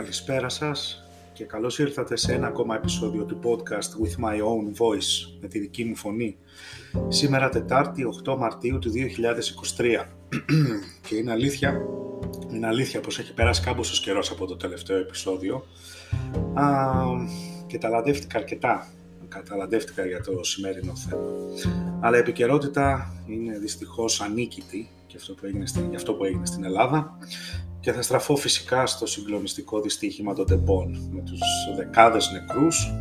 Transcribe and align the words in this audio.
Καλησπέρα 0.00 0.48
σας 0.48 1.04
και 1.32 1.44
καλώς 1.44 1.78
ήρθατε 1.78 2.16
σε 2.16 2.32
ένα 2.32 2.46
ακόμα 2.46 2.76
επεισόδιο 2.76 3.24
του 3.24 3.38
podcast 3.42 4.04
With 4.04 4.24
My 4.24 4.34
Own 4.34 4.78
Voice 4.78 5.38
με 5.40 5.48
τη 5.48 5.58
δική 5.58 5.84
μου 5.84 5.96
φωνή. 5.96 6.36
Σήμερα 7.08 7.48
Τετάρτη 7.48 8.04
8 8.24 8.36
Μαρτίου 8.38 8.78
του 8.78 8.92
2023 9.76 10.04
και 11.08 11.16
είναι 11.16 11.30
αλήθεια, 11.30 11.80
είναι 12.50 12.66
αλήθεια 12.66 13.00
πως 13.00 13.18
έχει 13.18 13.34
περάσει 13.34 13.62
κάμποσος 13.62 14.00
καιρός 14.00 14.30
από 14.30 14.46
το 14.46 14.56
τελευταίο 14.56 14.96
επεισόδιο 14.96 15.64
Α, 16.54 16.64
και 17.66 17.78
ταλαντεύτηκα 17.78 18.38
αρκετά 18.38 18.88
καταλαντεύτηκα 19.28 20.06
για 20.06 20.20
το 20.20 20.44
σημερινό 20.44 20.96
θέμα. 20.96 21.30
Αλλά 22.00 22.16
η 22.16 22.20
επικαιρότητα 22.20 23.14
είναι 23.26 23.58
δυστυχώς 23.58 24.20
ανίκητη 24.20 24.88
και 25.10 25.16
αυτό 25.16 25.34
που 25.34 25.46
έγινε 25.46 25.66
στην, 25.66 25.88
για 25.88 25.96
αυτό 25.96 26.14
που 26.14 26.24
έγινε 26.24 26.46
στην 26.46 26.64
Ελλάδα 26.64 27.18
και 27.80 27.92
θα 27.92 28.02
στραφώ 28.02 28.36
φυσικά 28.36 28.86
στο 28.86 29.06
συγκλονιστικό 29.06 29.80
δυστύχημα 29.80 30.34
των 30.34 30.46
τεμπών 30.46 31.08
με 31.10 31.20
τους 31.20 31.40
δεκάδες 31.76 32.30
νεκρούς 32.32 32.92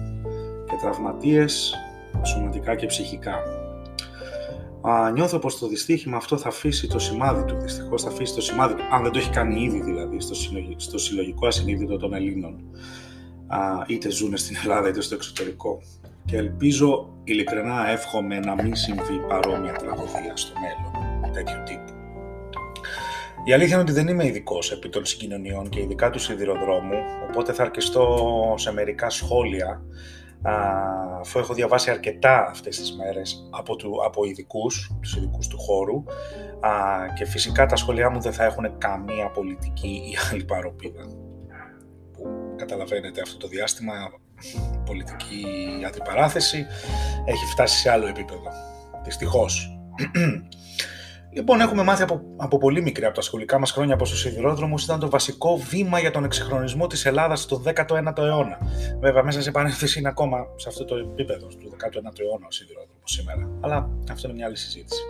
και 0.70 0.76
τραυματίες 0.82 1.76
σωματικά 2.24 2.76
και 2.76 2.86
ψυχικά. 2.86 3.34
Α, 4.82 5.12
νιώθω 5.12 5.40
πως 5.40 5.60
το 5.60 5.68
δυστύχημα 5.68 6.18
αυτό 6.18 6.38
θα 6.38 6.48
αφήσει 6.48 6.88
το 6.88 7.00
σημάδι 7.00 7.44
του, 7.44 7.58
δυστυχώς 7.62 8.04
θα 8.04 8.10
αφήσει 8.10 8.34
το 8.34 8.42
σημάδι 8.42 8.74
του, 8.74 8.84
αν 8.92 9.04
δεν 9.04 9.12
το 9.12 9.20
έχει 9.20 9.30
κάνει 9.30 9.64
ήδη 9.64 9.82
δηλαδή 9.82 10.20
στο, 10.20 10.36
στο 10.76 10.98
συλλογικό 10.98 11.48
ασυνείδητο 11.48 11.98
των 11.98 12.14
Ελλήνων, 12.14 12.62
α, 13.48 13.60
είτε 13.88 14.10
ζουν 14.10 14.38
στην 14.38 14.56
Ελλάδα 14.64 14.90
είτε 14.90 15.02
στο 15.02 15.16
εξωτερικό. 15.16 15.82
Και 16.26 16.38
ελπίζω, 16.38 17.10
ειλικρινά 17.24 17.90
εύχομαι 17.90 18.40
να 18.40 18.64
μην 18.64 18.76
συμβεί 18.76 19.20
παρόμοια 19.28 19.74
τραγωδία 19.74 20.36
στο 20.36 20.54
μέλλον 20.60 21.10
τέτοιου 21.34 21.64
τύπου. 21.66 21.79
Η 23.44 23.54
αλήθεια 23.54 23.74
είναι 23.74 23.84
ότι 23.84 23.92
δεν 23.92 24.08
είμαι 24.08 24.26
ειδικός 24.26 24.72
επί 24.72 24.90
των 24.90 25.06
συγκοινωνιών 25.06 25.70
και 25.70 25.80
ειδικά 25.80 26.10
του 26.10 26.20
σιδηροδρόμου, 26.20 26.98
οπότε 27.30 27.54
θα 27.54 27.64
αρκεστώ 27.64 28.54
σε 28.58 28.74
μερικά 28.74 29.10
σχόλια, 29.10 29.82
αφού 31.20 31.40
έχω 31.40 31.54
διαβάσει 31.54 31.92
αρκετά 31.92 32.48
αυτές 32.50 32.78
τις 32.78 32.96
μέρες 32.96 33.50
από, 33.50 33.76
του, 33.76 34.06
από 34.06 34.26
ειδικούς, 34.26 34.92
τους 35.02 35.16
ειδικούς 35.16 35.48
του 35.48 35.58
χώρου 35.58 36.04
και 37.16 37.26
φυσικά 37.26 37.66
τα 37.66 37.76
σχόλιά 37.76 38.10
μου 38.10 38.20
δεν 38.20 38.34
θα 38.34 38.44
έχουν 38.44 38.78
καμία 38.78 39.30
πολιτική 39.32 40.02
ή 40.12 40.18
άλλη 40.32 40.46
παροπίδα. 40.46 41.06
Που 42.14 42.54
καταλαβαίνετε 42.56 43.22
αυτό 43.22 43.38
το 43.38 43.48
διάστημα, 43.48 43.94
πολιτική 44.86 45.46
αντιπαράθεση 45.88 46.66
έχει 47.26 47.46
φτάσει 47.46 47.80
σε 47.80 47.92
άλλο 47.92 48.08
επίπεδο. 48.08 48.52
Δυστυχώς. 49.04 49.80
Λοιπόν, 51.32 51.62
έχουμε 51.62 51.84
μάθει 51.84 52.04
από, 52.04 52.22
από 52.38 52.58
πολύ 52.58 52.82
μικρή 52.82 53.06
από 53.06 53.16
τα 53.16 53.22
σχολικά 53.22 53.60
μας 53.60 53.72
χρόνια 53.72 53.96
πως 53.96 54.12
ο 54.12 54.16
σιδηρόδρομος 54.16 54.84
ήταν 54.84 55.00
το 55.00 55.10
βασικό 55.10 55.58
βήμα 55.58 56.00
για 56.00 56.12
τον 56.12 56.24
εξυγχρονισμό 56.24 56.88
της 56.88 57.06
Ελλάδας 57.06 57.42
στον 57.42 57.64
19ο 57.66 58.18
αιώνα. 58.18 58.58
Βέβαια, 59.00 59.24
μέσα 59.24 59.42
σε 59.42 59.52
παρένθεση 59.52 60.00
είναι 60.00 60.08
ακόμα 60.08 60.48
σε 60.56 60.70
αυτό 60.70 60.86
το 60.86 60.96
επίπεδο 60.96 61.48
του 61.48 61.72
19ου 61.72 62.20
αιώνα 62.20 62.48
ο 62.48 62.52
σιδηρόδρομος 62.52 63.12
σήμερα. 63.12 63.50
Αλλά 63.60 63.90
αυτό 64.12 64.28
είναι 64.28 64.38
μια 64.38 64.46
άλλη 64.46 64.58
συζήτηση. 64.58 65.02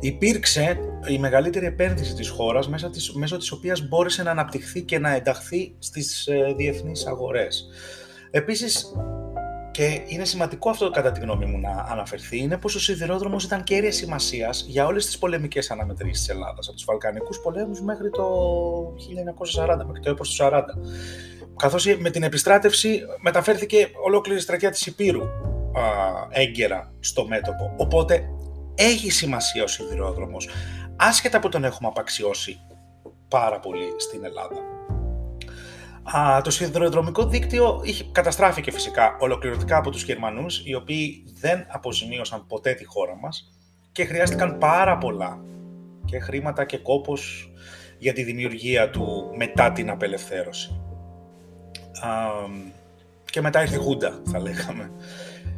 Υπήρξε 0.00 0.78
η 1.08 1.18
μεγαλύτερη 1.18 1.66
επένδυση 1.66 2.14
της 2.14 2.28
χώρας 2.28 2.68
μέσα 2.68 2.90
της, 2.90 3.12
μέσω 3.12 3.36
της 3.36 3.50
οποίας 3.50 3.88
μπόρεσε 3.88 4.22
να 4.22 4.30
αναπτυχθεί 4.30 4.82
και 4.82 4.98
να 4.98 5.14
ενταχθεί 5.14 5.74
στις 5.78 6.26
ε, 6.26 6.54
διεθνείς 6.56 7.06
αγορές. 7.06 7.68
Επίσης, 8.30 8.92
και 9.74 10.02
είναι 10.06 10.24
σημαντικό 10.24 10.70
αυτό 10.70 10.90
κατά 10.90 11.12
τη 11.12 11.20
γνώμη 11.20 11.46
μου 11.46 11.58
να 11.58 11.86
αναφερθεί, 11.88 12.38
είναι 12.38 12.58
πως 12.58 12.74
ο 12.74 12.80
σιδηρόδρομος 12.80 13.44
ήταν 13.44 13.62
κέρια 13.62 13.92
σημασίας 13.92 14.64
για 14.68 14.86
όλες 14.86 15.06
τις 15.06 15.18
πολεμικές 15.18 15.70
αναμετρήσεις 15.70 16.18
της 16.18 16.28
Ελλάδας, 16.28 16.66
από 16.66 16.76
τους 16.76 16.84
Βαλκανικούς 16.84 17.40
πολέμους 17.40 17.80
μέχρι 17.80 18.10
το 18.10 18.24
1940, 18.96 19.84
μέχρι 19.86 20.02
το 20.02 20.10
έπος 20.10 20.28
του 20.28 20.34
40. 20.34 20.64
Καθώς 21.56 21.86
με 21.98 22.10
την 22.10 22.22
επιστράτευση 22.22 23.00
μεταφέρθηκε 23.20 23.88
ολόκληρη 24.04 24.38
η 24.38 24.42
στρατιά 24.42 24.70
της 24.70 24.86
Υπήρου 24.86 25.22
α, 25.22 25.28
έγκαιρα 26.30 26.92
στο 27.00 27.26
μέτωπο. 27.26 27.74
Οπότε 27.76 28.24
έχει 28.74 29.10
σημασία 29.10 29.62
ο 29.62 29.66
σιδηρόδρομος, 29.66 30.48
άσχετα 30.96 31.40
που 31.40 31.48
τον 31.48 31.64
έχουμε 31.64 31.88
απαξιώσει 31.88 32.60
πάρα 33.28 33.60
πολύ 33.60 33.94
στην 33.96 34.24
Ελλάδα. 34.24 34.73
Α, 36.12 36.40
το 36.40 36.50
σιδηροδρομικό 36.50 37.26
δίκτυο 37.26 37.80
είχε, 37.82 38.04
καταστράφηκε 38.12 38.70
φυσικά 38.70 39.16
ολοκληρωτικά 39.20 39.76
από 39.76 39.90
τους 39.90 40.02
Γερμανούς, 40.02 40.62
οι 40.64 40.74
οποίοι 40.74 41.24
δεν 41.40 41.66
αποζημίωσαν 41.68 42.46
ποτέ 42.46 42.72
τη 42.72 42.84
χώρα 42.84 43.16
μας 43.16 43.52
και 43.92 44.04
χρειάστηκαν 44.04 44.58
πάρα 44.58 44.98
πολλά 44.98 45.44
και 46.04 46.18
χρήματα 46.18 46.64
και 46.64 46.78
κόπος 46.78 47.52
για 47.98 48.12
τη 48.12 48.22
δημιουργία 48.22 48.90
του 48.90 49.30
μετά 49.36 49.72
την 49.72 49.90
απελευθέρωση. 49.90 50.80
Α, 52.00 52.08
και 53.30 53.40
μετά 53.40 53.62
ήρθε 53.62 53.76
η 53.76 53.78
Χούντα, 53.78 54.20
θα 54.24 54.40
λέγαμε. 54.40 54.90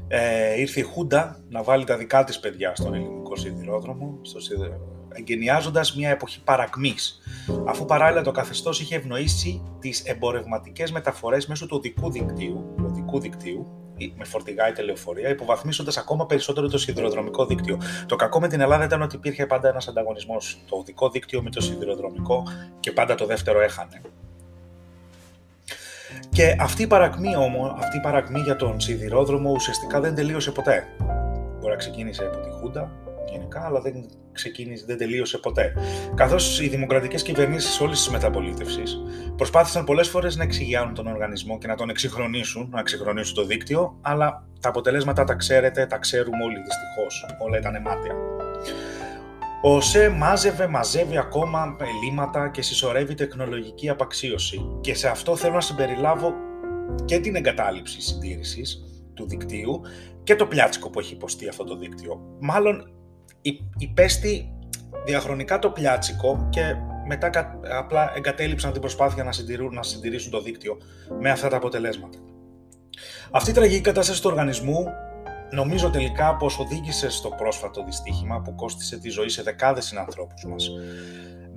Ε, 0.09 0.61
ήρθε 0.61 0.81
η 0.81 0.83
Χούντα 0.83 1.41
να 1.49 1.62
βάλει 1.62 1.85
τα 1.85 1.97
δικά 1.97 2.25
της 2.25 2.39
παιδιά 2.39 2.75
στον 2.75 2.95
ελληνικό 2.95 3.37
σιδηρόδρομο, 3.37 4.19
στο 4.23 4.41
εγκαινιάζοντας 5.19 5.97
μια 5.97 6.10
εποχή 6.10 6.43
παρακμής, 6.43 7.21
αφού 7.66 7.84
παράλληλα 7.84 8.22
το 8.22 8.31
καθεστώς 8.31 8.81
είχε 8.81 8.97
ευνοήσει 8.97 9.62
τις 9.81 10.03
εμπορευματικές 10.04 10.93
μεταφορές 10.93 11.47
μέσω 11.47 11.66
του 11.66 11.77
οδικού 11.77 12.10
δικτύου, 12.10 12.75
οδικού 12.84 13.21
δικτύου 13.21 13.66
με 14.16 14.25
φορτηγά 14.25 14.69
ή 14.69 14.72
τελεοφορία, 14.72 15.28
υποβαθμίσοντα 15.28 15.93
ακόμα 15.97 16.26
περισσότερο 16.26 16.69
το 16.69 16.78
σιδηροδρομικό 16.78 17.47
δίκτυο. 17.47 17.81
Το 18.06 18.16
κακό 18.16 18.41
με 18.41 18.49
την 18.49 18.60
Ελλάδα 18.60 18.84
ήταν 18.84 19.03
ότι 19.03 19.16
υπήρχε 19.16 19.47
πάντα 19.47 19.69
ένας 19.69 19.88
ανταγωνισμός. 19.88 20.59
Το 20.69 20.76
οδικό 20.76 21.10
δίκτυο 21.10 21.43
με 21.43 21.50
το 21.50 21.60
σιδηροδρομικό 21.60 22.43
και 22.81 22.93
πάντα 22.93 23.15
το 23.15 23.26
δεύτερο 23.26 23.60
έχανε. 23.60 24.00
Και 26.31 26.56
αυτή 26.60 26.82
η 26.82 26.87
παρακμή 26.87 27.37
όμω, 27.37 27.75
αυτή 27.78 27.97
η 27.97 28.00
παρακμή 28.00 28.41
για 28.41 28.56
τον 28.56 28.81
σιδηρόδρομο 28.81 29.50
ουσιαστικά 29.50 30.00
δεν 30.00 30.15
τελείωσε 30.15 30.50
ποτέ. 30.50 30.87
Μπορεί 31.59 31.71
να 31.71 31.76
ξεκίνησε 31.76 32.25
από 32.25 32.38
τη 32.38 32.50
Χούντα, 32.50 32.91
γενικά, 33.37 33.65
αλλά 33.65 33.81
δεν 33.81 33.95
ξεκίνησε, 34.33 34.85
δεν 34.87 34.99
τελείωσε 34.99 35.39
ποτέ. 35.39 35.73
Καθώς 36.15 36.61
οι 36.61 36.69
δημοκρατικές 36.69 37.23
κυβερνήσεις 37.23 37.81
όλης 37.81 37.99
της 37.99 38.11
μεταπολίτευσης 38.11 38.99
προσπάθησαν 39.37 39.85
πολλές 39.85 40.09
φορές 40.09 40.37
να 40.37 40.43
εξηγιάνουν 40.43 40.95
τον 40.95 41.07
οργανισμό 41.07 41.59
και 41.59 41.67
να 41.67 41.75
τον 41.75 41.89
εξυγχρονίσουν, 41.89 42.69
να 42.73 42.81
εξυγχρονίσουν 42.81 43.35
το 43.35 43.45
δίκτυο, 43.45 43.99
αλλά 44.01 44.47
τα 44.61 44.69
αποτελέσματα 44.69 45.25
τα 45.25 45.35
ξέρετε, 45.35 45.87
τα 45.87 45.99
ξέρουμε 45.99 46.45
όλοι 46.45 46.57
δυστυχώς. 46.57 47.27
Όλα 47.39 47.59
ήταν 47.59 47.83
μάτια. 47.83 48.15
Ο 49.63 49.77
ΟΣΕ 49.77 50.09
μάζευε, 50.09 50.67
μαζεύει 50.67 51.19
ακόμα 51.19 51.77
ελλείμματα 51.81 52.49
και 52.49 52.63
συσσωρεύει 52.63 53.15
τεχνολογική 53.15 53.89
απαξίωση. 53.89 54.79
Και 54.81 54.95
σε 54.95 55.09
αυτό 55.09 55.37
θέλω 55.37 55.55
να 55.55 55.61
συμπεριλάβω 55.61 56.35
και 57.05 57.19
την 57.19 57.35
εγκατάλειψη 57.35 58.01
συντήρησης 58.01 58.85
του 59.15 59.29
δικτύου 59.29 59.81
και 60.23 60.37
το 60.37 60.47
πλιάτσικο 60.47 60.91
που 60.91 61.01
έχει 61.01 61.15
υποστεί 61.15 61.49
αυτό 61.49 61.65
το 61.65 61.77
δίκτυο. 61.77 62.21
Μάλλον 62.41 62.96
υπέστη 63.79 64.51
διαχρονικά 65.05 65.59
το 65.59 65.71
πλιάτσικο 65.71 66.49
και 66.51 66.62
μετά 67.07 67.31
απλά 67.79 68.12
εγκατέλειψαν 68.17 68.73
την 68.73 68.81
προσπάθεια 68.81 69.25
να, 69.25 69.33
συντηρούν, 69.33 69.75
να 69.75 69.83
συντηρήσουν 69.83 70.31
το 70.31 70.43
δίκτυο 70.43 70.77
με 71.21 71.31
αυτά 71.31 71.49
τα 71.49 71.56
αποτελέσματα. 71.56 72.19
Αυτή 73.31 73.51
η 73.51 73.53
τραγική 73.53 73.81
κατάσταση 73.81 74.23
του 74.23 74.29
οργανισμού 74.31 74.87
νομίζω 75.51 75.91
τελικά 75.91 76.37
πως 76.37 76.59
οδήγησε 76.59 77.11
στο 77.11 77.29
πρόσφατο 77.29 77.85
δυστύχημα 77.85 78.41
που 78.41 78.55
κόστησε 78.55 78.99
τη 78.99 79.09
ζωή 79.09 79.29
σε 79.29 79.43
δεκάδες 79.43 79.85
συνανθρώπους 79.85 80.45
μας. 80.45 80.71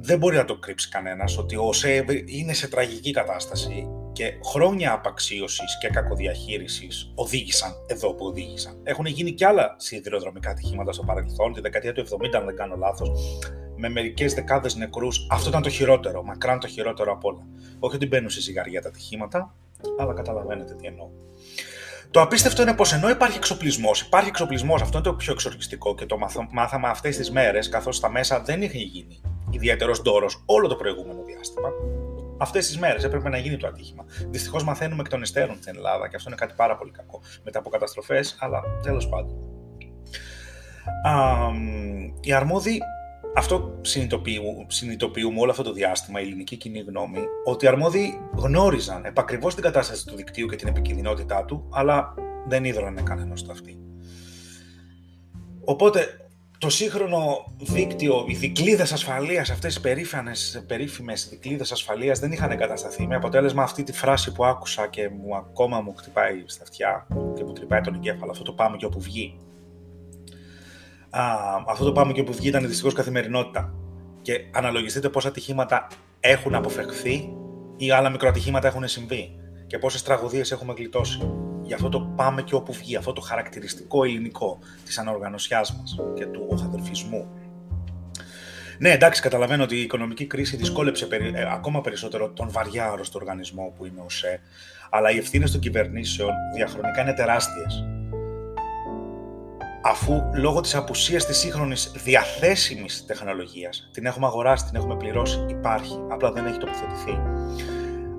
Δεν 0.01 0.17
μπορεί 0.17 0.35
να 0.35 0.45
το 0.45 0.57
κρύψει 0.57 0.89
κανένας 0.89 1.37
ότι 1.37 1.55
ο 1.55 1.73
ΣΕΒ 1.73 2.09
είναι 2.25 2.53
σε 2.53 2.67
τραγική 2.67 3.11
κατάσταση 3.11 3.87
και 4.19 4.33
χρόνια 4.43 4.93
απαξίωσης 4.93 5.77
και 5.77 5.87
κακοδιαχείρισης 5.87 7.11
οδήγησαν 7.15 7.71
εδώ 7.87 8.13
που 8.13 8.25
οδήγησαν. 8.25 8.79
Έχουν 8.83 9.05
γίνει 9.05 9.31
και 9.31 9.45
άλλα 9.45 9.75
σιδηροδρομικά 9.77 10.49
ατυχήματα 10.49 10.91
στο 10.91 11.03
παρελθόν, 11.03 11.53
τη 11.53 11.61
δεκαετία 11.61 11.93
του 11.93 12.01
70, 12.01 12.37
αν 12.37 12.45
δεν 12.45 12.55
κάνω 12.55 12.75
λάθος, 12.75 13.39
με 13.75 13.89
μερικές 13.89 14.33
δεκάδες 14.33 14.75
νεκρούς. 14.75 15.27
Αυτό 15.29 15.49
ήταν 15.49 15.61
το 15.61 15.69
χειρότερο, 15.69 16.23
μακράν 16.23 16.59
το 16.59 16.67
χειρότερο 16.67 17.11
απ' 17.11 17.25
όλα. 17.25 17.47
Όχι 17.79 17.95
ότι 17.95 18.07
μπαίνουν 18.07 18.29
σε 18.29 18.41
ζυγαριά 18.41 18.81
τα 18.81 18.89
ατυχήματα, 18.89 19.55
αλλά 19.99 20.13
καταλαβαίνετε 20.13 20.73
τι 20.73 20.87
εννοώ. 20.87 21.07
Το 22.11 22.21
απίστευτο 22.21 22.61
είναι 22.61 22.73
πως 22.73 22.93
ενώ 22.93 23.09
υπάρχει 23.09 23.37
εξοπλισμός, 23.37 24.01
υπάρχει 24.01 24.29
εξοπλισμός, 24.29 24.81
αυτό 24.81 24.97
είναι 24.97 25.07
το 25.07 25.13
πιο 25.13 25.33
εξοργιστικό 25.33 25.95
και 25.95 26.05
το 26.05 26.17
μάθαμε 26.51 26.87
αυτές 26.87 27.17
τις 27.17 27.31
μέρες, 27.31 27.69
καθώς 27.69 27.95
στα 27.95 28.09
μέσα 28.09 28.41
δεν 28.41 28.61
είχε 28.61 28.77
γίνει 28.77 29.21
ιδιαίτερος 29.49 30.01
ντόρος 30.01 30.43
όλο 30.45 30.67
το 30.67 30.75
προηγούμενο 30.75 31.23
διάστημα 31.23 31.69
αυτές 32.39 32.67
τις 32.67 32.77
μέρες 32.77 33.03
έπρεπε 33.03 33.29
να 33.29 33.37
γίνει 33.37 33.57
το 33.57 33.67
ατύχημα. 33.67 34.05
Δυστυχώς 34.29 34.63
μαθαίνουμε 34.63 35.01
εκ 35.01 35.09
των 35.09 35.21
υστέρων 35.21 35.55
στην 35.61 35.75
Ελλάδα 35.75 36.07
και 36.07 36.15
αυτό 36.15 36.29
είναι 36.29 36.37
κάτι 36.37 36.53
πάρα 36.55 36.77
πολύ 36.77 36.91
κακό 36.91 37.21
μετά 37.43 37.59
από 37.59 37.69
καταστροφές, 37.69 38.37
αλλά 38.39 38.61
τέλος 38.81 39.09
πάντων. 39.09 39.37
Α, 41.05 41.13
οι 42.21 42.33
αρμόδιοι, 42.33 42.81
αυτό 43.35 43.79
συνειδητοποιούμε, 43.81 44.65
συνειδητοποιούμε 44.67 45.39
όλο 45.39 45.51
αυτό 45.51 45.63
το 45.63 45.73
διάστημα, 45.73 46.19
η 46.19 46.23
ελληνική 46.23 46.57
κοινή 46.57 46.79
γνώμη, 46.79 47.19
ότι 47.45 47.65
οι 47.65 47.67
αρμόδιοι 47.67 48.19
γνώριζαν 48.35 49.05
επακριβώς 49.05 49.53
την 49.53 49.63
κατάσταση 49.63 50.07
του 50.07 50.15
δικτύου 50.15 50.47
και 50.47 50.55
την 50.55 50.67
επικινδυνότητά 50.67 51.45
του, 51.45 51.69
αλλά 51.71 52.13
δεν 52.47 52.63
ίδρωνε 52.63 53.01
κανένας 53.01 53.39
στο 53.39 53.51
αυτή. 53.51 53.79
Οπότε 55.63 56.28
το 56.59 56.69
σύγχρονο 56.69 57.45
δίκτυο, 57.57 58.25
οι 58.27 58.33
δικλείδε 58.33 58.81
ασφαλείας, 58.81 59.49
αυτές 59.49 59.75
οι 59.75 59.81
περίφημες 60.67 61.27
δικλείδε 61.29 61.63
ασφαλείας 61.71 62.19
δεν 62.19 62.31
είχαν 62.31 62.51
εγκατασταθεί. 62.51 63.07
Με 63.07 63.15
αποτέλεσμα 63.15 63.63
αυτή 63.63 63.83
τη 63.83 63.93
φράση 63.93 64.31
που 64.31 64.45
άκουσα 64.45 64.87
και 64.87 65.09
μου 65.09 65.35
ακόμα 65.35 65.81
μου 65.81 65.93
χτυπάει 65.97 66.43
στα 66.45 66.63
αυτιά 66.63 67.07
και 67.35 67.43
μου 67.43 67.53
τρυπάει 67.53 67.81
τον 67.81 67.93
εγκέφαλο, 67.93 68.31
αυτό 68.31 68.43
το 68.43 68.53
πάμε 68.53 68.77
και 68.77 68.85
όπου 68.85 68.99
βγει. 68.99 69.37
Α, 71.09 71.23
αυτό 71.67 71.85
το 71.85 71.91
πάμε 71.91 72.13
και 72.13 72.21
όπου 72.21 72.33
βγει 72.33 72.47
ήταν 72.47 72.67
δυστυχώς 72.67 72.93
καθημερινότητα. 72.93 73.73
Και 74.21 74.39
αναλογιστείτε 74.53 75.09
πόσα 75.09 75.27
ατυχήματα 75.27 75.87
έχουν 76.19 76.55
αποφευχθεί 76.55 77.33
ή 77.77 77.91
άλλα 77.91 78.09
μικροατυχήματα 78.09 78.67
έχουν 78.67 78.87
συμβεί 78.87 79.35
και 79.67 79.77
πόσες 79.77 80.03
τραγωδίες 80.03 80.51
έχουμε 80.51 80.73
γλιτώσει 80.77 81.48
για 81.69 81.77
αυτό 81.77 81.89
το 81.89 82.01
πάμε 82.15 82.41
και 82.41 82.55
όπου 82.55 82.73
βγει, 82.73 82.95
αυτό 82.95 83.13
το 83.13 83.21
χαρακτηριστικό 83.21 84.03
ελληνικό 84.03 84.59
της 84.85 84.97
ανοργανωσιάς 84.97 85.75
μας 85.75 85.95
και 86.15 86.25
του 86.25 86.45
οχαδερφισμού. 86.49 87.27
Ναι, 88.79 88.89
εντάξει, 88.89 89.21
καταλαβαίνω 89.21 89.63
ότι 89.63 89.75
η 89.75 89.81
οικονομική 89.81 90.25
κρίση 90.25 90.55
δυσκόλεψε 90.55 91.07
ε, 91.11 91.45
ακόμα 91.51 91.81
περισσότερο 91.81 92.29
τον 92.29 92.51
βαριά 92.51 92.91
άρρωστο 92.91 93.19
οργανισμό 93.19 93.73
που 93.77 93.85
είναι 93.85 93.99
ο 94.05 94.09
ΣΕ, 94.09 94.39
αλλά 94.89 95.11
οι 95.11 95.17
ευθύνες 95.17 95.51
των 95.51 95.61
κυβερνήσεων 95.61 96.31
διαχρονικά 96.55 97.01
είναι 97.01 97.13
τεράστιες. 97.13 97.83
Αφού 99.83 100.21
λόγω 100.33 100.61
της 100.61 100.75
απουσίας 100.75 101.25
της 101.25 101.37
σύγχρονης 101.37 101.91
διαθέσιμης 102.03 103.05
τεχνολογίας, 103.05 103.89
την 103.93 104.05
έχουμε 104.05 104.25
αγοράσει, 104.25 104.65
την 104.65 104.75
έχουμε 104.75 104.95
πληρώσει, 104.95 105.45
υπάρχει, 105.49 105.99
απλά 106.09 106.31
δεν 106.31 106.45
έχει 106.45 106.57
τοποθετηθεί. 106.57 107.21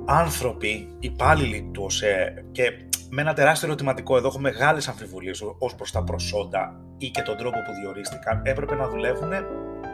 Άνθρωποι, 0.05 0.96
υπάλληλοι 0.99 1.70
του 1.73 1.82
ΟΣΕ 1.85 2.44
και 2.53 2.73
με 3.11 3.21
ένα 3.21 3.35
τεράστιο 3.35 3.69
ερωτηματικό. 3.69 4.17
Εδώ 4.17 4.29
έχω 4.29 4.39
μεγάλες 4.39 4.89
αμφιβολίες 4.89 5.43
ως 5.59 5.75
προς 5.75 5.93
τα 5.93 6.05
προσόντα 6.05 6.81
ή 6.99 7.11
και 7.11 7.23
τον 7.23 7.37
τρόπο 7.37 7.57
που 7.57 7.73
διορίστηκαν. 7.81 8.43
Έπρεπε 8.45 8.75
να 8.75 8.89
δουλεύουν 8.89 9.29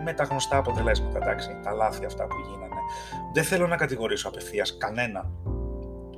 με 0.05 0.13
τα 0.13 0.25
γνωστά 0.25 0.57
αποτελέσματα, 0.57 1.19
εντάξει, 1.19 1.49
τα 1.63 1.73
λάθη 1.73 2.05
αυτά 2.05 2.27
που 2.27 2.37
γίνανε. 2.51 2.81
Δεν 3.33 3.45
θέλω 3.45 3.67
να 3.67 3.77
κατηγορήσω 3.77 4.29
απευθείας 4.29 4.77
κανένα. 4.77 5.31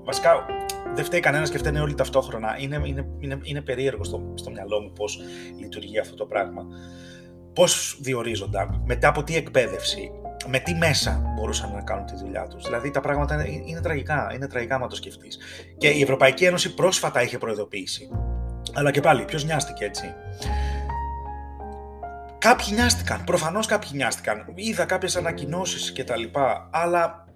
Βασικά, 0.04 0.46
δεν 0.94 1.04
φταίει 1.04 1.20
κανένας 1.20 1.50
και 1.50 1.58
φταίνε 1.58 1.80
όλοι 1.80 1.94
ταυτόχρονα. 1.94 2.56
Είναι, 2.58 2.82
είναι, 2.84 3.06
είναι, 3.18 3.38
είναι 3.42 3.60
περίεργο 3.60 4.04
στο, 4.04 4.32
στο 4.34 4.50
μυαλό 4.50 4.80
μου 4.80 4.92
πώς 4.92 5.20
λειτουργεί 5.60 5.98
αυτό 5.98 6.14
το 6.14 6.26
πράγμα. 6.26 6.62
Πώς 7.52 7.98
διορίζονταν, 8.00 8.82
μετά 8.86 9.08
από 9.08 9.22
τι 9.22 9.36
εκπαίδευση, 9.36 10.10
με 10.48 10.58
τι 10.58 10.74
μέσα 10.74 11.22
μπορούσαν 11.34 11.72
να 11.72 11.80
κάνουν 11.80 12.06
τη 12.06 12.16
δουλειά 12.16 12.46
τους. 12.46 12.64
Δηλαδή 12.64 12.90
τα 12.90 13.00
πράγματα 13.00 13.34
είναι, 13.34 13.62
είναι 13.66 13.80
τραγικά, 13.80 14.30
είναι 14.34 14.46
τραγικά 14.46 14.74
άμα 14.74 14.86
το 14.86 14.96
σκεφτείς. 14.96 15.38
Και 15.78 15.88
η 15.88 16.02
Ευρωπαϊκή 16.02 16.44
Ένωση 16.44 16.74
πρόσφατα 16.74 17.22
είχε 17.22 17.38
προειδοποιήσει. 17.38 18.08
Αλλά 18.74 18.90
και 18.90 19.00
πάλι, 19.00 19.24
ποιος 19.24 19.44
νοιάστηκε 19.44 19.84
έτσι; 19.84 20.14
Κάποιοι 22.38 22.66
νοιάστηκαν, 22.72 23.24
προφανώς 23.24 23.66
κάποιοι 23.66 23.90
νοιάστηκαν. 23.92 24.44
Είδα 24.54 24.84
κάποιες 24.84 25.16
ανακοινώσεις 25.16 25.92
και 25.92 26.04
τα 26.04 26.16
λοιπά, 26.16 26.68
αλλά 26.72 27.27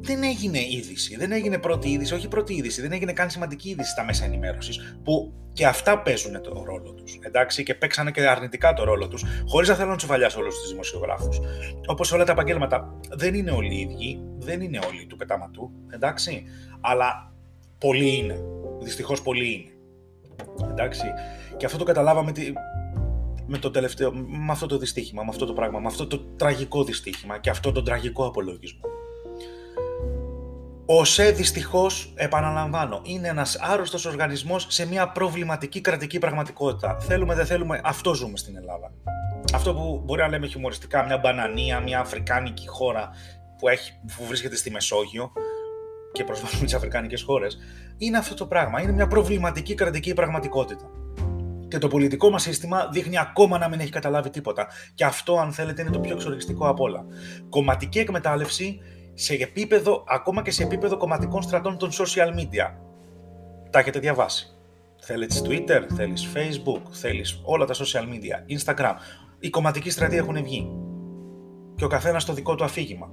δεν 0.00 0.22
έγινε 0.22 0.58
είδηση, 0.58 1.16
δεν 1.16 1.32
έγινε 1.32 1.58
πρώτη 1.58 1.88
είδηση, 1.88 2.14
όχι 2.14 2.28
πρώτη 2.28 2.54
είδηση, 2.54 2.80
δεν 2.80 2.92
έγινε 2.92 3.12
καν 3.12 3.30
σημαντική 3.30 3.68
είδηση 3.68 3.90
στα 3.90 4.04
μέσα 4.04 4.24
ενημέρωσης, 4.24 4.96
που 5.04 5.32
και 5.52 5.66
αυτά 5.66 6.02
παίζουν 6.02 6.42
το 6.42 6.62
ρόλο 6.64 6.92
τους. 6.92 7.18
Εντάξει, 7.20 7.62
και 7.62 7.74
παίξανε 7.74 8.10
και 8.10 8.28
αρνητικά 8.28 8.72
το 8.72 8.84
ρόλο 8.84 9.08
τους, 9.08 9.24
χωρίς 9.46 9.68
να 9.68 9.74
θέλω 9.74 9.90
να 9.90 9.96
τσουβαλιάσω 9.96 10.40
όλους 10.40 10.60
τους 10.60 10.70
δημοσιογράφους. 10.70 11.40
Όπως 11.86 12.12
όλα 12.12 12.24
τα 12.24 12.32
επαγγέλματα, 12.32 13.00
δεν 13.10 13.34
είναι 13.34 13.50
όλοι 13.50 13.74
οι 13.74 13.80
ίδιοι, 13.80 14.20
δεν 14.38 14.60
είναι 14.60 14.78
όλοι 14.88 15.06
του 15.06 15.16
πετάματου, 15.16 15.70
εντάξει, 15.90 16.44
αλλά 16.80 17.32
πολλοί 17.78 18.16
είναι. 18.16 18.44
Δυστυχώς 18.82 19.22
πολλοί 19.22 19.52
είναι. 19.52 19.70
Εντάξει, 20.70 21.06
και 21.56 21.66
αυτό 21.66 21.78
το 21.78 21.84
καταλάβαμε 21.84 22.32
με 23.46 23.58
το 23.58 23.70
τελευταίο, 23.70 24.12
με 24.12 24.52
αυτό 24.52 24.66
το 24.66 24.78
δυστύχημα, 24.78 25.22
με 25.22 25.28
αυτό 25.28 25.46
το 25.46 25.52
πράγμα, 25.52 25.78
με 25.78 25.86
αυτό 25.86 26.06
το 26.06 26.18
τραγικό 26.18 26.84
δυστύχημα 26.84 27.38
και 27.38 27.50
αυτό 27.50 27.72
το 27.72 27.82
τραγικό 27.82 28.26
απολογισμό. 28.26 28.80
Ο 30.92 31.04
ΣΕ 31.04 31.30
δυστυχώς, 31.30 32.12
επαναλαμβάνω, 32.14 33.00
είναι 33.02 33.28
ένας 33.28 33.56
άρρωστος 33.56 34.04
οργανισμός 34.04 34.66
σε 34.68 34.86
μια 34.86 35.08
προβληματική 35.08 35.80
κρατική 35.80 36.18
πραγματικότητα. 36.18 36.98
Θέλουμε, 37.00 37.34
δεν 37.34 37.46
θέλουμε, 37.46 37.80
αυτό 37.84 38.14
ζούμε 38.14 38.36
στην 38.36 38.56
Ελλάδα. 38.56 38.92
Αυτό 39.54 39.74
που 39.74 40.02
μπορεί 40.04 40.20
να 40.20 40.28
λέμε 40.28 40.46
χιουμοριστικά, 40.46 41.04
μια 41.04 41.18
μπανανία, 41.18 41.80
μια 41.80 42.00
αφρικάνικη 42.00 42.68
χώρα 42.68 43.10
που, 43.58 43.68
έχει, 43.68 43.92
που 44.16 44.24
βρίσκεται 44.24 44.56
στη 44.56 44.70
Μεσόγειο 44.70 45.32
και 46.12 46.24
προσβάλλουμε 46.24 46.64
τις 46.64 46.74
αφρικάνικες 46.74 47.22
χώρες, 47.22 47.58
είναι 47.98 48.18
αυτό 48.18 48.34
το 48.34 48.46
πράγμα. 48.46 48.80
Είναι 48.80 48.92
μια 48.92 49.06
προβληματική 49.06 49.74
κρατική 49.74 50.14
πραγματικότητα. 50.14 50.90
Και 51.68 51.78
το 51.78 51.88
πολιτικό 51.88 52.30
μας 52.30 52.42
σύστημα 52.42 52.88
δείχνει 52.92 53.18
ακόμα 53.18 53.58
να 53.58 53.68
μην 53.68 53.80
έχει 53.80 53.90
καταλάβει 53.90 54.30
τίποτα. 54.30 54.66
Και 54.94 55.04
αυτό, 55.04 55.38
αν 55.38 55.52
θέλετε, 55.52 55.82
είναι 55.82 55.90
το 55.90 56.00
πιο 56.00 56.14
εξοργιστικό 56.14 56.68
απ' 56.68 56.80
όλα. 56.80 57.04
Κομματική 57.48 57.98
εκμετάλλευση 57.98 58.80
σε 59.14 59.34
επίπεδο, 59.34 60.04
ακόμα 60.08 60.42
και 60.42 60.50
σε 60.50 60.62
επίπεδο 60.62 60.96
κομματικών 60.96 61.42
στρατών 61.42 61.78
των 61.78 61.90
social 61.90 62.28
media. 62.38 62.74
Τα 63.70 63.78
έχετε 63.78 63.98
διαβάσει. 63.98 64.46
Θέλεις 65.00 65.42
Twitter, 65.46 65.80
θέλεις 65.94 66.28
Facebook, 66.34 66.82
θέλεις 66.90 67.40
όλα 67.44 67.64
τα 67.64 67.74
social 67.74 68.02
media, 68.02 68.58
Instagram. 68.58 68.94
Οι 69.38 69.50
κομματικοί 69.50 69.90
στρατοί 69.90 70.16
έχουν 70.16 70.42
βγει. 70.42 70.70
Και 71.74 71.84
ο 71.84 71.88
καθένας 71.88 72.24
το 72.24 72.32
δικό 72.32 72.54
του 72.54 72.64
αφήγημα. 72.64 73.12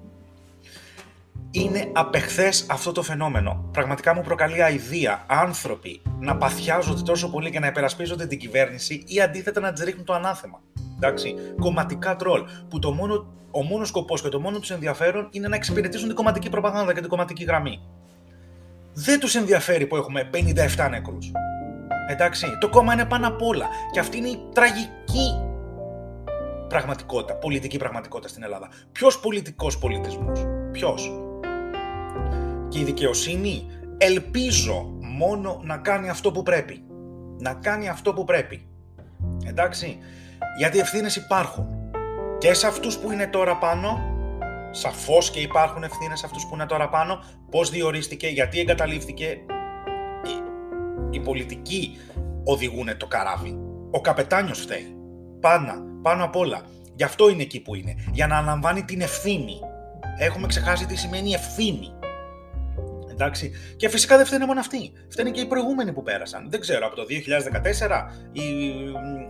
Είναι 1.52 1.92
απεχθές 1.94 2.66
αυτό 2.70 2.92
το 2.92 3.02
φαινόμενο. 3.02 3.70
Πραγματικά 3.72 4.14
μου 4.14 4.22
προκαλεί 4.22 4.64
αηδία 4.64 5.26
άνθρωποι 5.28 6.02
να 6.20 6.38
παθιάζονται 6.38 7.02
τόσο 7.02 7.30
πολύ 7.30 7.50
και 7.50 7.60
να 7.60 7.68
υπερασπίζονται 7.68 8.28
την 8.28 8.40
κυβέρνηση 8.40 9.04
ή 9.08 9.22
αντίθετα 9.22 9.60
να 9.60 9.74
τη 9.74 9.84
ρίχνουν 9.84 10.06
το 10.06 10.14
ανάθεμα. 10.14 10.62
Εντάξει, 11.02 11.36
κομματικά 11.60 12.16
τρόλ. 12.16 12.44
Που 12.70 12.80
το 12.80 12.92
μόνο, 12.92 13.28
ο 13.52 13.64
μόνος 13.64 13.88
σκοπός 13.88 14.22
και 14.22 14.30
το 14.30 14.40
μόνο 14.40 14.60
τους 14.60 14.72
ενδιαφέρον 14.72 15.28
είναι 15.32 15.48
να 15.48 15.56
εξυπηρετήσουν 15.56 16.08
την 16.08 16.16
κομματική 16.16 16.50
προπαγάνδα 16.50 16.94
και 16.94 17.00
την 17.00 17.10
κομματική 17.10 17.44
γραμμή. 17.44 17.82
Δεν 18.94 19.20
τους 19.20 19.36
ενδιαφέρει 19.36 19.86
που 19.86 19.96
έχουμε 19.96 20.30
57 20.34 20.88
νεκρούς. 20.90 21.32
Εντάξει, 22.10 22.58
το 22.60 22.70
κόμμα 22.70 22.94
είναι 22.94 23.06
πάνω 23.06 23.28
απ' 23.28 23.42
όλα. 23.42 23.66
Και 23.92 24.00
αυτή 24.00 24.18
είναι 24.18 24.28
η 24.28 24.40
τραγική 24.54 25.48
πραγματικότητα, 26.68 27.36
πολιτική 27.36 27.78
πραγματικότητα 27.78 28.30
στην 28.30 28.44
Ελλάδα. 28.44 28.70
Ποιος 28.92 29.20
πολιτικός 29.20 29.78
πολιτισμός, 29.78 30.46
ποιος; 30.72 31.12
Και 32.68 32.80
η 32.80 32.84
δικαιοσύνη 32.84 33.66
ελπίζω 33.98 34.98
μόνο 35.00 35.62
να 35.64 35.78
κάνει 35.78 36.10
αυτό 36.10 36.32
που 36.32 36.44
πρέπει. 36.44 36.84
Να 37.40 37.54
κάνει 37.54 37.90
αυτό 37.90 38.14
που 38.14 38.24
πρέπει. 38.24 38.67
Εντάξει, 39.46 39.98
γιατί 40.58 40.80
ευθύνες 40.80 41.16
υπάρχουν. 41.16 41.68
Και 42.38 42.54
σε 42.54 42.68
αυτούς 42.68 42.98
που 42.98 43.12
είναι 43.12 43.28
τώρα 43.28 43.58
πάνω, 43.58 44.16
σαφώς 44.72 45.32
και 45.32 45.40
υπάρχουν 45.40 45.84
ευθύνες 45.84 46.20
σε 46.20 46.26
αυτούς 46.26 46.46
που 46.46 46.56
είναι 46.56 46.66
τώρα 46.66 46.90
πάνω, 46.90 47.24
πώς 47.52 47.70
διορίστηκε, 47.70 48.28
γιατί 48.28 48.60
εγκαταλείφθηκε. 48.60 49.26
Οι, 50.24 50.44
οι 51.10 51.20
πολιτικοί 51.20 51.98
οδηγούν 52.44 52.98
το 52.98 53.08
καράβι. 53.08 53.58
Ο 53.92 54.02
καπετάνιος 54.02 54.60
φταίει. 54.60 54.96
Πάνω, 55.40 55.74
πάνω 56.02 56.24
απ' 56.24 56.36
όλα. 56.36 56.62
Γι' 56.96 57.04
αυτό 57.04 57.30
είναι 57.30 57.42
εκεί 57.42 57.62
που 57.62 57.76
είναι. 57.76 57.96
Για 58.12 58.28
να 58.28 58.38
αναλαμβάνει 58.38 58.84
την 58.84 59.02
ευθύνη. 59.02 59.60
Έχουμε 60.18 60.48
ξεχάσει 60.48 60.86
τι 60.86 60.96
σημαίνει 60.96 61.34
ευθύνη. 61.34 61.97
Εντάξει. 63.20 63.52
Και 63.76 63.90
φυσικά 63.90 64.18
δεν 64.18 64.26
φταίνε 64.26 64.46
μόνο 64.46 64.60
αυτοί. 64.60 64.92
Φταίνε 65.10 65.30
και 65.32 65.42
οι 65.42 65.46
προηγούμενοι 65.46 65.94
που 65.94 66.04
πέρασαν. 66.04 66.50
Δεν 66.50 66.60
ξέρω, 66.60 66.86
από 66.86 66.96
το 66.96 67.04
2014 67.04 67.12
ή... 68.32 68.42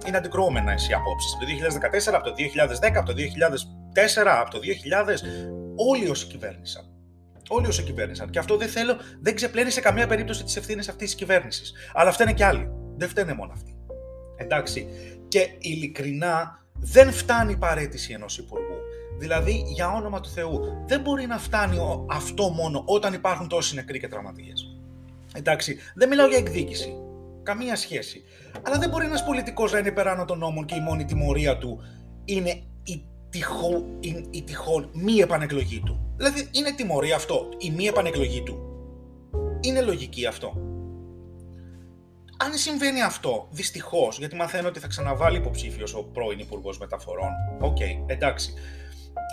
είναι 0.08 0.18
αντικρουόμενε 0.18 0.72
οι 0.90 0.94
απόψεις. 0.94 1.34
Από 1.34 1.46
το 1.46 1.78
2014, 2.12 2.14
από 2.14 2.24
το 2.24 2.34
2010, 2.90 2.92
από 2.96 3.06
το 3.06 3.14
2004, 4.24 4.26
από 4.42 4.52
το 4.52 4.60
2000. 4.60 4.64
Όλοι 5.76 6.10
όσοι 6.10 6.28
κυβέρνησαν. 6.28 6.84
Όλοι 7.50 7.68
όσοι 7.68 7.84
κυβέρνησαν. 7.84 8.30
Και 8.30 8.40
αυτό 8.40 8.58
δεν 8.58 8.68
θέλω, 8.68 8.98
δεν 9.22 9.36
ξεπλένει 9.36 9.72
σε 9.72 9.82
καμία 9.82 10.08
περίπτωση 10.08 10.44
τις 10.44 10.56
ευθύνες 10.56 10.90
αυτής 10.90 11.08
της 11.08 11.16
κυβέρνησης. 11.16 11.74
Αλλά 11.94 12.12
φταίνε 12.12 12.34
και 12.34 12.46
άλλοι. 12.46 12.70
Δεν 12.98 13.10
φταίνε 13.10 13.34
μόνο 13.34 13.52
αυτοί. 13.56 13.76
Εντάξει. 14.36 14.88
Και 15.28 15.48
ειλικρινά 15.60 16.66
δεν 16.74 17.12
φτάνει 17.12 17.52
η 17.52 17.58
παρέτηση 17.58 18.14
ενός 18.14 18.38
υπουργού. 18.38 18.67
Δηλαδή, 19.18 19.64
για 19.68 19.94
όνομα 19.94 20.20
του 20.20 20.30
Θεού, 20.30 20.62
δεν 20.86 21.02
μπορεί 21.02 21.26
να 21.26 21.38
φτάνει 21.38 21.78
αυτό 22.10 22.50
μόνο 22.50 22.84
όταν 22.86 23.14
υπάρχουν 23.14 23.48
τόσοι 23.48 23.76
νεκροί 23.76 24.00
και 24.00 24.08
τραυματίες. 24.08 24.78
Εντάξει, 25.34 25.78
δεν 25.96 26.10
μιλάω 26.10 26.28
για 26.28 26.38
εκδίκηση. 26.38 26.96
Καμία 27.44 27.76
σχέση. 27.76 28.24
Αλλά 28.62 28.78
δεν 28.78 28.90
μπορεί 28.90 29.06
ένας 29.06 29.24
πολιτικός 29.26 29.72
να 29.72 29.80
είναι 29.80 29.92
περάνω 29.92 30.26
των 30.26 30.38
νόμων 30.38 30.66
και 30.66 30.76
η 30.76 30.80
μόνη 30.80 31.06
τιμωρία 31.06 31.58
του 31.58 31.80
είναι 32.26 32.62
η, 32.84 33.04
τυχό, 33.30 33.86
η, 34.00 34.26
η 34.30 34.42
τυχόν 34.42 34.90
μη 34.94 35.14
επανεκλογή 35.14 35.82
του. 35.86 36.14
Δηλαδή, 36.18 36.50
είναι 36.52 36.72
τιμωρία 36.72 37.16
αυτό, 37.16 37.50
η 37.58 37.72
μη 37.72 37.86
επανεκλογή 37.86 38.44
του. 38.44 38.60
Είναι 39.62 39.82
λογική 39.82 40.26
αυτό. 40.26 40.54
Αν 42.38 42.54
συμβαίνει 42.54 43.02
αυτό, 43.02 43.48
δυστυχώς, 43.52 44.18
γιατί 44.18 44.36
μαθαίνω 44.36 44.68
ότι 44.68 44.80
θα 44.80 44.88
ξαναβάλει 44.88 45.38
υποψήφιος 45.38 45.94
ο 45.94 46.04
πρώην 46.04 46.40
Υπουργός 46.40 46.78
Μεταφορών. 46.78 47.30
OK, 47.60 47.78
okay, 47.78 48.04
εντάξει. 48.06 48.54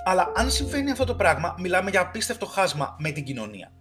Αλλά 0.05 0.33
αν 0.35 0.51
συμβαίνει 0.51 0.91
αυτό 0.91 1.05
το 1.05 1.15
πράγμα, 1.15 1.55
μιλάμε 1.59 1.91
για 1.91 2.01
απίστευτο 2.01 2.47
χάσμα 2.47 2.97
με 2.99 3.11
την 3.11 3.25
κοινωνία. 3.25 3.73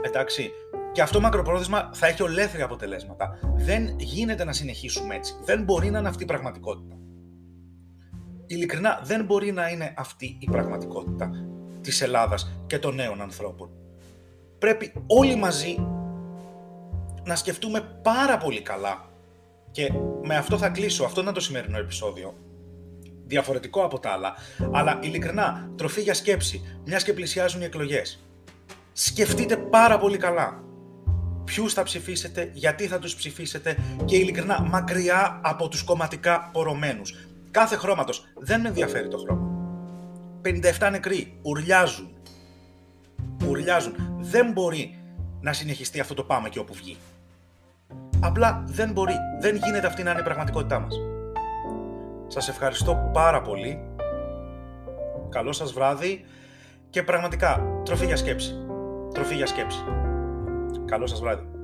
Εντάξει. 0.00 0.50
Και 0.92 1.02
αυτό 1.02 1.20
μακροπρόθεσμα 1.20 1.90
θα 1.92 2.06
έχει 2.06 2.22
ολέθρια 2.22 2.64
αποτελέσματα. 2.64 3.38
Δεν 3.56 3.98
γίνεται 3.98 4.44
να 4.44 4.52
συνεχίσουμε 4.52 5.14
έτσι. 5.14 5.34
Δεν 5.44 5.62
μπορεί 5.62 5.90
να 5.90 5.98
είναι 5.98 6.08
αυτή 6.08 6.22
η 6.22 6.26
πραγματικότητα. 6.26 6.96
Ειλικρινά, 8.46 9.00
δεν 9.04 9.24
μπορεί 9.24 9.52
να 9.52 9.68
είναι 9.68 9.94
αυτή 9.96 10.36
η 10.40 10.46
πραγματικότητα 10.50 11.30
της 11.80 12.02
Ελλάδας 12.02 12.50
και 12.66 12.78
των 12.78 12.94
νέων 12.94 13.20
ανθρώπων. 13.20 13.70
Πρέπει 14.58 14.92
όλοι 15.06 15.36
μαζί 15.36 15.86
να 17.24 17.36
σκεφτούμε 17.36 17.80
πάρα 18.02 18.38
πολύ 18.38 18.62
καλά 18.62 19.08
και 19.70 19.92
με 20.22 20.36
αυτό 20.36 20.58
θα 20.58 20.68
κλείσω, 20.68 21.04
αυτό 21.04 21.20
είναι 21.20 21.32
το 21.32 21.40
σημερινό 21.40 21.78
επεισόδιο, 21.78 22.34
διαφορετικό 23.30 23.84
από 23.84 23.98
τα 23.98 24.10
άλλα, 24.10 24.34
αλλά 24.72 24.98
ειλικρινά, 25.02 25.70
τροφή 25.76 26.00
για 26.00 26.14
σκέψη, 26.14 26.80
μιας 26.84 27.04
και 27.04 27.12
πλησιάζουν 27.12 27.60
οι 27.60 27.64
εκλογές. 27.64 28.24
Σκεφτείτε 28.92 29.56
πάρα 29.56 29.98
πολύ 29.98 30.16
καλά 30.16 30.62
ποιους 31.44 31.72
θα 31.72 31.82
ψηφίσετε, 31.82 32.50
γιατί 32.52 32.86
θα 32.86 32.98
τους 32.98 33.14
ψηφίσετε 33.16 33.76
και 34.04 34.16
ειλικρινά 34.16 34.60
μακριά 34.60 35.40
από 35.42 35.68
τους 35.68 35.82
κομματικά 35.82 36.50
πορωμένους. 36.52 37.14
Κάθε 37.50 37.76
χρώματος, 37.76 38.24
δεν 38.38 38.60
με 38.60 38.68
ενδιαφέρει 38.68 39.08
το 39.08 39.18
χρώμα. 39.18 39.48
57 40.42 40.88
νεκροί, 40.90 41.38
ουρλιάζουν. 41.42 42.10
Ουρλιάζουν. 43.48 43.94
Δεν 44.18 44.52
μπορεί 44.52 44.98
να 45.40 45.52
συνεχιστεί 45.52 46.00
αυτό 46.00 46.14
το 46.14 46.24
πάμε 46.24 46.48
και 46.48 46.58
όπου 46.58 46.74
βγει. 46.74 46.96
Απλά 48.20 48.64
δεν 48.66 48.92
μπορεί. 48.92 49.14
Δεν 49.40 49.56
γίνεται 49.56 49.86
αυτή 49.86 50.02
να 50.02 50.10
είναι 50.10 50.20
η 50.20 50.22
πραγματικότητά 50.22 50.78
μας. 50.80 51.09
Σας 52.32 52.48
ευχαριστώ 52.48 53.10
πάρα 53.12 53.42
πολύ. 53.42 53.80
Καλό 55.28 55.52
σας 55.52 55.72
βράδυ 55.72 56.24
και 56.90 57.02
πραγματικά 57.02 57.80
τροφή 57.84 58.06
για 58.06 58.16
σκέψη. 58.16 58.54
Τροφή 59.14 59.34
για 59.34 59.46
σκέψη. 59.46 59.84
Καλό 60.84 61.06
σας 61.06 61.20
βράδυ. 61.20 61.59